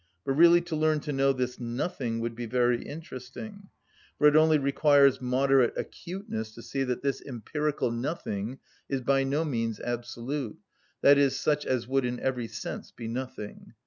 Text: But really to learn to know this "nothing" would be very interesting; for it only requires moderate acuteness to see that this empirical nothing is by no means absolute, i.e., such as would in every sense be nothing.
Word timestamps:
But 0.25 0.33
really 0.33 0.61
to 0.61 0.75
learn 0.75 0.99
to 1.01 1.13
know 1.13 1.31
this 1.31 1.59
"nothing" 1.59 2.21
would 2.21 2.33
be 2.35 2.47
very 2.47 2.81
interesting; 2.81 3.69
for 4.17 4.25
it 4.25 4.35
only 4.35 4.57
requires 4.57 5.21
moderate 5.21 5.73
acuteness 5.77 6.55
to 6.55 6.63
see 6.63 6.83
that 6.85 7.03
this 7.03 7.21
empirical 7.21 7.91
nothing 7.91 8.57
is 8.89 9.01
by 9.01 9.23
no 9.23 9.45
means 9.45 9.79
absolute, 9.79 10.57
i.e., 11.03 11.29
such 11.29 11.67
as 11.67 11.87
would 11.87 12.03
in 12.05 12.19
every 12.19 12.47
sense 12.47 12.89
be 12.89 13.07
nothing. 13.07 13.75